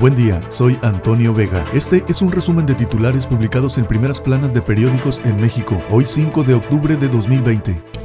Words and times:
Buen 0.00 0.14
día, 0.14 0.40
soy 0.48 0.78
Antonio 0.82 1.34
Vega. 1.34 1.64
Este 1.74 2.04
es 2.08 2.22
un 2.22 2.30
resumen 2.30 2.66
de 2.66 2.76
titulares 2.76 3.26
publicados 3.26 3.78
en 3.78 3.84
primeras 3.84 4.20
planas 4.20 4.54
de 4.54 4.62
periódicos 4.62 5.20
en 5.24 5.40
México, 5.40 5.82
hoy 5.90 6.06
5 6.06 6.44
de 6.44 6.54
octubre 6.54 6.96
de 6.96 7.08
2020. 7.08 7.97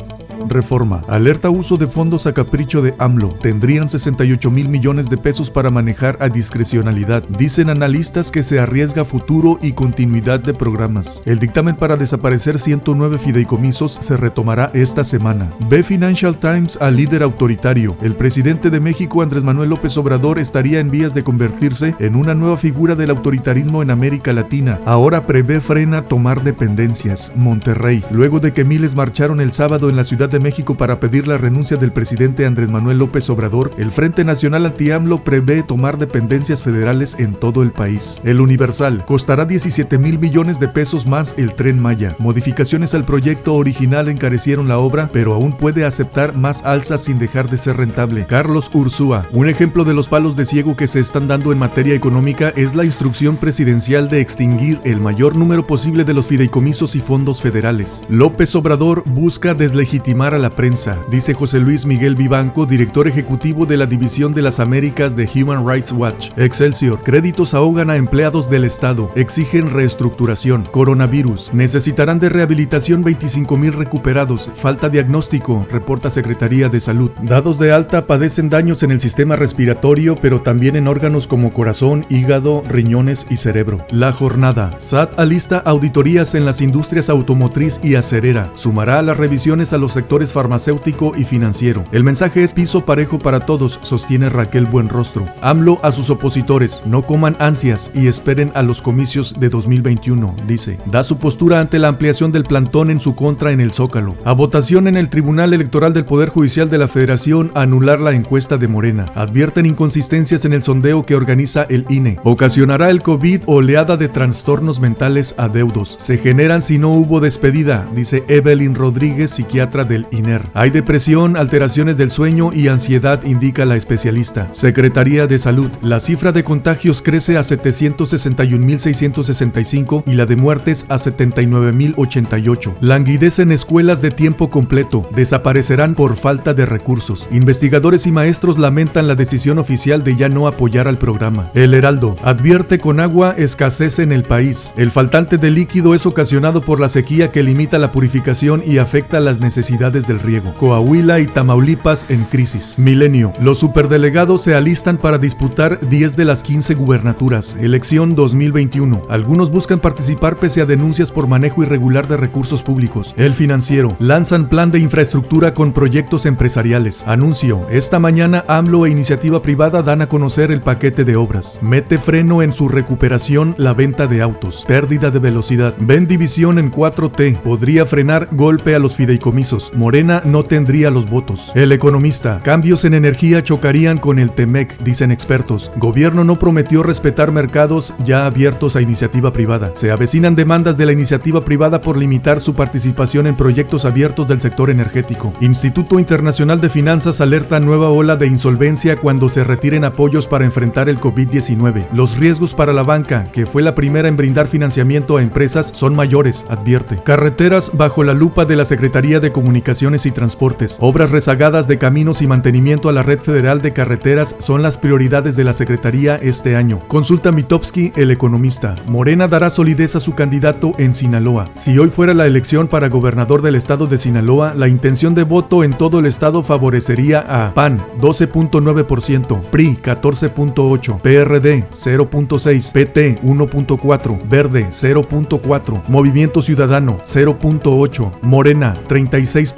Reforma. 0.47 1.03
Alerta 1.07 1.49
uso 1.49 1.77
de 1.77 1.87
fondos 1.87 2.27
a 2.27 2.33
capricho 2.33 2.81
de 2.81 2.95
AMLO. 2.99 3.35
Tendrían 3.41 3.87
68 3.87 4.51
mil 4.51 4.69
millones 4.69 5.09
de 5.09 5.17
pesos 5.17 5.49
para 5.49 5.69
manejar 5.69 6.17
a 6.19 6.29
discrecionalidad. 6.29 7.23
Dicen 7.29 7.69
analistas 7.69 8.31
que 8.31 8.43
se 8.43 8.59
arriesga 8.59 9.05
futuro 9.05 9.57
y 9.61 9.73
continuidad 9.73 10.39
de 10.39 10.53
programas. 10.53 11.21
El 11.25 11.39
dictamen 11.39 11.75
para 11.75 11.97
desaparecer 11.97 12.59
109 12.59 13.17
fideicomisos 13.17 13.97
se 13.99 14.17
retomará 14.17 14.71
esta 14.73 15.03
semana. 15.03 15.53
Ve 15.69 15.83
Financial 15.83 16.37
Times 16.37 16.77
al 16.81 16.97
líder 16.97 17.23
autoritario. 17.23 17.97
El 18.01 18.15
presidente 18.15 18.69
de 18.69 18.79
México, 18.79 19.21
Andrés 19.21 19.43
Manuel 19.43 19.69
López 19.69 19.97
Obrador, 19.97 20.39
estaría 20.39 20.79
en 20.79 20.91
vías 20.91 21.13
de 21.13 21.23
convertirse 21.23 21.95
en 21.99 22.15
una 22.15 22.33
nueva 22.33 22.57
figura 22.57 22.95
del 22.95 23.11
autoritarismo 23.11 23.81
en 23.81 23.91
América 23.91 24.33
Latina. 24.33 24.79
Ahora 24.85 25.25
prevé 25.25 25.61
frena 25.61 26.03
tomar 26.03 26.43
dependencias. 26.43 27.31
Monterrey. 27.35 28.03
Luego 28.11 28.39
de 28.39 28.53
que 28.53 28.63
miles 28.63 28.95
marcharon 28.95 29.41
el 29.41 29.53
sábado 29.53 29.89
en 29.89 29.95
la 29.95 30.03
ciudad 30.03 30.32
de 30.33 30.39
México 30.39 30.75
para 30.75 30.99
pedir 30.99 31.27
la 31.27 31.37
renuncia 31.37 31.77
del 31.77 31.93
presidente 31.93 32.45
Andrés 32.45 32.67
Manuel 32.67 32.97
López 32.97 33.29
Obrador, 33.29 33.71
el 33.77 33.91
Frente 33.91 34.25
Nacional 34.25 34.65
Anti-AMLO 34.65 35.23
prevé 35.23 35.63
tomar 35.63 35.97
dependencias 35.97 36.63
federales 36.63 37.15
en 37.19 37.35
todo 37.35 37.63
el 37.63 37.71
país. 37.71 38.19
El 38.25 38.41
Universal 38.41 39.05
costará 39.05 39.45
17 39.45 39.97
mil 39.99 40.17
millones 40.19 40.59
de 40.59 40.67
pesos 40.67 41.05
más 41.05 41.35
el 41.37 41.53
tren 41.53 41.79
Maya. 41.79 42.15
Modificaciones 42.17 42.95
al 42.95 43.05
proyecto 43.05 43.53
original 43.53 44.09
encarecieron 44.09 44.67
la 44.67 44.79
obra, 44.79 45.09
pero 45.13 45.35
aún 45.35 45.55
puede 45.55 45.85
aceptar 45.85 46.35
más 46.35 46.63
alzas 46.63 47.03
sin 47.03 47.19
dejar 47.19 47.49
de 47.49 47.57
ser 47.57 47.77
rentable. 47.77 48.25
Carlos 48.25 48.71
Ursúa, 48.73 49.27
un 49.31 49.47
ejemplo 49.47 49.83
de 49.83 49.93
los 49.93 50.09
palos 50.09 50.35
de 50.35 50.47
ciego 50.47 50.75
que 50.75 50.87
se 50.87 50.99
están 50.99 51.27
dando 51.27 51.51
en 51.51 51.59
materia 51.59 51.93
económica 51.93 52.51
es 52.55 52.73
la 52.73 52.85
instrucción 52.85 53.37
presidencial 53.37 54.09
de 54.09 54.19
extinguir 54.19 54.81
el 54.83 54.99
mayor 54.99 55.35
número 55.35 55.67
posible 55.67 56.03
de 56.05 56.15
los 56.15 56.27
fideicomisos 56.27 56.95
y 56.95 56.99
fondos 56.99 57.39
federales. 57.39 58.07
López 58.09 58.55
Obrador 58.55 59.03
busca 59.05 59.53
deslegitimar 59.53 60.22
a 60.31 60.39
la 60.39 60.55
prensa, 60.55 60.99
dice 61.11 61.33
José 61.33 61.59
Luis 61.59 61.85
Miguel 61.85 62.15
Vivanco, 62.15 62.65
director 62.65 63.09
ejecutivo 63.09 63.65
de 63.65 63.75
la 63.75 63.85
División 63.85 64.33
de 64.33 64.41
las 64.41 64.61
Américas 64.61 65.17
de 65.17 65.29
Human 65.35 65.67
Rights 65.67 65.91
Watch. 65.91 66.29
Excelsior, 66.37 67.03
créditos 67.03 67.53
ahogan 67.53 67.89
a 67.89 67.97
empleados 67.97 68.49
del 68.49 68.63
Estado, 68.63 69.11
exigen 69.15 69.69
reestructuración. 69.69 70.69
Coronavirus, 70.71 71.53
necesitarán 71.53 72.19
de 72.19 72.29
rehabilitación 72.29 73.03
25 73.03 73.57
mil 73.57 73.73
recuperados, 73.73 74.49
falta 74.55 74.87
diagnóstico, 74.87 75.67
reporta 75.69 76.09
Secretaría 76.09 76.69
de 76.69 76.79
Salud. 76.79 77.11
Dados 77.21 77.59
de 77.59 77.73
alta 77.73 78.07
padecen 78.07 78.49
daños 78.49 78.81
en 78.83 78.91
el 78.91 79.01
sistema 79.01 79.35
respiratorio, 79.35 80.15
pero 80.15 80.41
también 80.41 80.77
en 80.77 80.87
órganos 80.87 81.27
como 81.27 81.51
corazón, 81.51 82.05
hígado, 82.07 82.63
riñones 82.69 83.27
y 83.29 83.35
cerebro. 83.35 83.85
La 83.89 84.13
jornada, 84.13 84.75
SAT 84.77 85.19
alista 85.19 85.57
auditorías 85.65 86.33
en 86.33 86.45
las 86.45 86.61
industrias 86.61 87.09
automotriz 87.09 87.81
y 87.83 87.95
acerera, 87.95 88.51
sumará 88.53 89.01
las 89.01 89.17
revisiones 89.17 89.73
a 89.73 89.77
los 89.77 89.91
sectores 89.91 90.12
farmacéutico 90.21 91.13
y 91.15 91.23
financiero. 91.23 91.85
El 91.91 92.03
mensaje 92.03 92.43
es 92.43 92.53
piso 92.53 92.85
parejo 92.85 93.19
para 93.19 93.45
todos, 93.45 93.79
sostiene 93.81 94.29
Raquel 94.29 94.65
Buenrostro. 94.65 95.25
AMLO 95.41 95.79
a 95.83 95.91
sus 95.91 96.09
opositores, 96.09 96.83
no 96.85 97.05
coman 97.05 97.35
ansias 97.39 97.91
y 97.93 98.07
esperen 98.07 98.51
a 98.55 98.61
los 98.61 98.81
comicios 98.81 99.39
de 99.39 99.49
2021, 99.49 100.35
dice. 100.47 100.79
Da 100.85 101.03
su 101.03 101.17
postura 101.17 101.59
ante 101.59 101.79
la 101.79 101.87
ampliación 101.87 102.31
del 102.31 102.43
plantón 102.43 102.91
en 102.91 103.01
su 103.01 103.15
contra 103.15 103.51
en 103.51 103.59
el 103.59 103.73
Zócalo. 103.73 104.15
A 104.23 104.33
votación 104.33 104.87
en 104.87 104.97
el 104.97 105.09
Tribunal 105.09 105.53
Electoral 105.53 105.93
del 105.93 106.05
Poder 106.05 106.29
Judicial 106.29 106.69
de 106.69 106.77
la 106.77 106.87
Federación 106.87 107.51
anular 107.55 107.99
la 107.99 108.13
encuesta 108.13 108.57
de 108.57 108.67
Morena. 108.67 109.11
Advierten 109.15 109.65
inconsistencias 109.65 110.45
en 110.45 110.53
el 110.53 110.63
sondeo 110.63 111.05
que 111.05 111.15
organiza 111.15 111.63
el 111.63 111.85
INE. 111.89 112.19
Ocasionará 112.23 112.89
el 112.89 113.01
COVID 113.01 113.41
oleada 113.47 113.97
de 113.97 114.09
trastornos 114.09 114.79
mentales 114.79 115.35
a 115.37 115.49
deudos. 115.49 115.95
Se 115.99 116.17
generan 116.17 116.61
si 116.61 116.77
no 116.77 116.89
hubo 116.89 117.19
despedida, 117.19 117.87
dice 117.95 118.23
Evelyn 118.27 118.75
Rodríguez, 118.75 119.31
psiquiatra 119.31 119.83
del 119.83 120.02
INER. 120.11 120.49
Hay 120.53 120.69
depresión, 120.69 121.37
alteraciones 121.37 121.97
del 121.97 122.11
sueño 122.11 122.51
y 122.53 122.67
ansiedad, 122.67 123.23
indica 123.23 123.65
la 123.65 123.75
especialista. 123.75 124.49
Secretaría 124.51 125.25
de 125.27 125.39
Salud. 125.39 125.71
La 125.81 125.99
cifra 125.99 126.31
de 126.31 126.43
contagios 126.43 127.01
crece 127.01 127.37
a 127.37 127.41
761.665 127.41 130.03
y 130.05 130.13
la 130.13 130.25
de 130.25 130.35
muertes 130.35 130.85
a 130.89 130.95
79.088. 130.95 132.73
Languidez 132.81 133.39
en 133.39 133.51
escuelas 133.51 134.01
de 134.01 134.11
tiempo 134.11 134.49
completo. 134.49 135.07
Desaparecerán 135.15 135.95
por 135.95 136.15
falta 136.15 136.53
de 136.53 136.65
recursos. 136.65 137.27
Investigadores 137.31 138.07
y 138.07 138.11
maestros 138.11 138.59
lamentan 138.59 139.07
la 139.07 139.15
decisión 139.15 139.59
oficial 139.59 140.03
de 140.03 140.15
ya 140.15 140.29
no 140.29 140.47
apoyar 140.47 140.87
al 140.87 140.97
programa. 140.97 141.51
El 141.53 141.73
Heraldo 141.73 142.15
advierte 142.23 142.79
con 142.79 142.99
agua 142.99 143.35
escasez 143.37 143.99
en 143.99 144.11
el 144.11 144.23
país. 144.23 144.73
El 144.77 144.91
faltante 144.91 145.37
de 145.37 145.51
líquido 145.51 145.93
es 145.93 146.05
ocasionado 146.05 146.61
por 146.61 146.79
la 146.79 146.89
sequía 146.89 147.31
que 147.31 147.43
limita 147.43 147.77
la 147.77 147.91
purificación 147.91 148.61
y 148.65 148.77
afecta 148.77 149.19
las 149.19 149.39
necesidades 149.39 149.92
del 150.01 150.19
riego. 150.19 150.53
Coahuila 150.57 151.19
y 151.19 151.27
Tamaulipas 151.27 152.07
en 152.09 152.23
crisis. 152.25 152.75
Milenio. 152.77 153.33
Los 153.39 153.59
superdelegados 153.59 154.41
se 154.41 154.55
alistan 154.55 154.97
para 154.97 155.17
disputar 155.17 155.87
10 155.87 156.15
de 156.15 156.25
las 156.25 156.43
15 156.43 156.73
gubernaturas. 156.73 157.55
Elección 157.59 158.15
2021. 158.15 159.05
Algunos 159.09 159.51
buscan 159.51 159.79
participar 159.79 160.37
pese 160.37 160.61
a 160.61 160.65
denuncias 160.65 161.11
por 161.11 161.27
manejo 161.27 161.63
irregular 161.63 162.07
de 162.07 162.17
recursos 162.17 162.63
públicos. 162.63 163.13
El 163.17 163.35
financiero. 163.35 163.95
Lanzan 163.99 164.49
plan 164.49 164.71
de 164.71 164.79
infraestructura 164.79 165.53
con 165.53 165.73
proyectos 165.73 166.25
empresariales. 166.25 167.03
Anuncio. 167.07 167.67
Esta 167.69 167.99
mañana 167.99 168.43
AMLO 168.47 168.85
e 168.85 168.89
iniciativa 168.89 169.41
privada 169.41 169.83
dan 169.83 170.01
a 170.01 170.09
conocer 170.09 170.51
el 170.51 170.61
paquete 170.61 171.05
de 171.05 171.15
obras. 171.15 171.59
Mete 171.61 171.99
freno 171.99 172.41
en 172.41 172.53
su 172.53 172.67
recuperación 172.67 173.55
la 173.57 173.73
venta 173.73 174.07
de 174.07 174.21
autos. 174.21 174.65
Pérdida 174.67 175.11
de 175.11 175.19
velocidad. 175.19 175.75
Ven 175.79 176.07
división 176.07 176.57
en 176.57 176.71
4T. 176.71 177.41
Podría 177.41 177.85
frenar 177.85 178.29
golpe 178.31 178.75
a 178.75 178.79
los 178.79 178.95
fideicomisos. 178.95 179.71
Morena 179.83 180.21
no 180.23 180.43
tendría 180.43 180.89
los 180.91 181.09
votos. 181.09 181.51
El 181.55 181.73
economista, 181.73 182.39
cambios 182.41 182.85
en 182.85 182.93
energía 182.93 183.43
chocarían 183.43 183.97
con 183.97 184.17
el 184.17 184.31
TEMEC, 184.31 184.81
dicen 184.81 185.11
expertos. 185.11 185.71
Gobierno 185.75 186.23
no 186.23 186.39
prometió 186.39 186.83
respetar 186.83 187.33
mercados 187.33 187.93
ya 188.05 188.25
abiertos 188.25 188.77
a 188.77 188.81
iniciativa 188.81 189.33
privada. 189.33 189.73
Se 189.75 189.91
avecinan 189.91 190.35
demandas 190.35 190.77
de 190.77 190.85
la 190.85 190.93
iniciativa 190.93 191.43
privada 191.43 191.81
por 191.81 191.97
limitar 191.97 192.39
su 192.39 192.53
participación 192.53 193.27
en 193.27 193.35
proyectos 193.35 193.83
abiertos 193.83 194.25
del 194.25 194.39
sector 194.39 194.69
energético. 194.69 195.33
Instituto 195.41 195.99
Internacional 195.99 196.61
de 196.61 196.69
Finanzas 196.69 197.19
alerta 197.19 197.59
nueva 197.59 197.89
ola 197.89 198.15
de 198.15 198.27
insolvencia 198.27 199.01
cuando 199.01 199.27
se 199.27 199.43
retiren 199.43 199.83
apoyos 199.83 200.27
para 200.29 200.45
enfrentar 200.45 200.87
el 200.87 201.01
COVID-19. 201.01 201.87
Los 201.91 202.17
riesgos 202.17 202.53
para 202.53 202.71
la 202.71 202.83
banca, 202.83 203.29
que 203.33 203.45
fue 203.45 203.61
la 203.61 203.75
primera 203.75 204.07
en 204.07 204.15
brindar 204.15 204.47
financiamiento 204.47 205.17
a 205.17 205.21
empresas, 205.21 205.73
son 205.75 205.93
mayores, 205.93 206.45
advierte. 206.49 207.01
Carreteras 207.03 207.71
bajo 207.73 208.05
la 208.05 208.13
lupa 208.13 208.45
de 208.45 208.55
la 208.55 208.63
Secretaría 208.63 209.19
de 209.19 209.33
Comunicación 209.33 209.72
y 209.81 210.11
Transportes. 210.11 210.77
Obras 210.79 211.11
rezagadas 211.11 211.67
de 211.67 211.77
caminos 211.77 212.21
y 212.21 212.27
mantenimiento 212.27 212.89
a 212.89 212.93
la 212.93 213.03
red 213.03 213.19
federal 213.19 213.61
de 213.61 213.73
carreteras 213.73 214.35
son 214.39 214.61
las 214.61 214.77
prioridades 214.77 215.35
de 215.35 215.43
la 215.43 215.53
Secretaría 215.53 216.15
este 216.15 216.55
año. 216.55 216.87
Consulta 216.87 217.31
Mitowski, 217.31 217.91
el 217.95 218.11
economista. 218.11 218.75
Morena 218.87 219.27
dará 219.27 219.49
solidez 219.49 219.95
a 219.95 219.99
su 219.99 220.13
candidato 220.13 220.73
en 220.77 220.93
Sinaloa. 220.93 221.49
Si 221.55 221.77
hoy 221.79 221.89
fuera 221.89 222.13
la 222.13 222.27
elección 222.27 222.67
para 222.67 222.89
gobernador 222.89 223.41
del 223.41 223.55
estado 223.55 223.87
de 223.87 223.97
Sinaloa, 223.97 224.53
la 224.55 224.67
intención 224.67 225.15
de 225.15 225.23
voto 225.23 225.63
en 225.63 225.77
todo 225.77 225.99
el 225.99 226.05
estado 226.05 226.43
favorecería 226.43 227.19
a 227.27 227.53
PAN 227.53 227.85
12.9%, 227.99 229.49
PRI 229.49 229.77
14.8%, 229.81 231.01
PRD 231.01 231.65
0.6%, 231.71 232.71
PT 232.73 233.21
1.4%, 233.23 234.29
Verde 234.29 234.67
0.4%, 234.69 235.83
Movimiento 235.87 236.41
Ciudadano 236.41 236.99
0.8%, 237.03 238.11
Morena 238.21 238.75
36. 238.87 239.52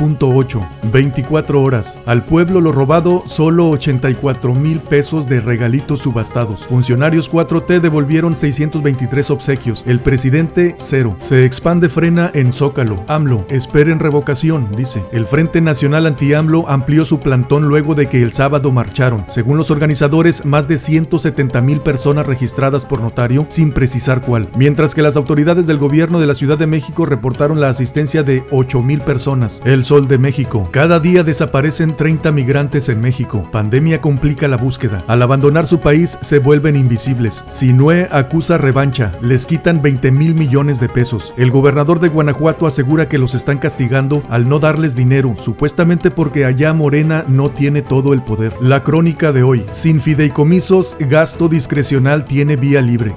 24 0.91 1.61
horas. 1.61 1.97
Al 2.06 2.25
pueblo 2.25 2.61
lo 2.61 2.72
robado, 2.72 3.23
solo 3.25 3.69
84 3.69 4.53
mil 4.53 4.80
pesos 4.80 5.27
de 5.27 5.39
regalitos 5.39 6.01
subastados. 6.01 6.65
Funcionarios 6.65 7.31
4T 7.31 7.80
devolvieron 7.80 8.38
623 8.38 9.31
obsequios. 9.31 9.83
El 9.88 10.00
presidente, 10.00 10.75
cero. 10.77 11.15
Se 11.19 11.45
expande 11.45 11.89
frena 11.89 12.31
en 12.33 12.53
Zócalo. 12.53 13.03
AMLO, 13.07 13.45
esperen 13.50 14.00
revocación, 14.00 14.75
dice. 14.75 15.03
El 15.12 15.25
Frente 15.25 15.62
Nacional 15.62 16.06
Anti-AMLO 16.06 16.65
amplió 16.68 17.06
su 17.06 17.19
plantón 17.19 17.68
luego 17.68 17.95
de 17.95 18.07
que 18.07 18.21
el 18.21 18.33
sábado 18.33 18.71
marcharon. 18.71 19.25
Según 19.27 19.57
los 19.57 19.71
organizadores, 19.71 20.45
más 20.45 20.68
de 20.68 20.77
170 20.77 21.62
mil 21.62 21.81
personas 21.81 22.27
registradas 22.27 22.86
por 22.86 23.01
notario, 23.01 23.45
sin 23.50 23.71
precisar 23.71 24.21
cuál. 24.21 24.50
Mientras 24.56 24.95
que 24.95 25.01
las 25.01 25.15
autoridades 25.15 25.68
del 25.68 25.77
gobierno 25.77 26.19
de 26.19 26.27
la 26.27 26.33
Ciudad 26.33 26.57
de 26.57 26.68
México 26.68 27.06
reportaron 27.06 27.62
la 27.62 27.69
asistencia 27.69 28.24
de 28.24 28.44
8 28.51 28.81
mil 28.81 29.01
personas. 29.01 29.62
El 29.65 29.85
Sol 29.86 30.08
de 30.08 30.18
México. 30.18 30.68
Cada 30.72 31.00
día 31.00 31.22
desaparecen 31.22 31.96
30 31.96 32.32
migrantes 32.32 32.90
en 32.90 33.00
México. 33.02 33.48
Pandemia 33.52 34.02
complica 34.02 34.48
la 34.48 34.58
búsqueda. 34.58 35.04
Al 35.06 35.22
abandonar 35.22 35.68
su 35.68 35.80
país 35.80 36.18
se 36.22 36.40
vuelven 36.40 36.76
invisibles. 36.76 37.46
Sinue 37.50 38.08
acusa 38.12 38.58
revancha. 38.58 39.14
Les 39.22 39.46
quitan 39.46 39.84
20 39.84 40.12
mil 40.12 40.34
millones 40.34 40.80
de 40.80 40.90
pesos. 40.90 41.36
El 41.38 41.52
gobernador 41.52 42.00
de 42.00 42.10
Guanajuato 42.10 42.66
asegura 42.66 43.08
que 43.08 43.20
los 43.20 43.36
están 43.36 43.60
castigando 43.60 44.24
al 44.28 44.50
no 44.50 44.58
darles 44.58 44.96
dinero, 44.96 45.36
supuestamente 45.38 46.10
porque 46.10 46.46
allá 46.46 46.74
Morena 46.74 47.24
no 47.28 47.52
tiene 47.52 47.84
todo 47.84 48.14
el 48.14 48.24
poder. 48.24 48.54
La 48.60 48.82
crónica 48.84 49.32
de 49.34 49.44
hoy. 49.44 49.66
Sin 49.70 50.02
fideicomisos, 50.02 50.98
gasto 51.00 51.48
discrecional 51.48 52.26
tiene 52.26 52.56
vía 52.56 52.82
libre. 52.82 53.16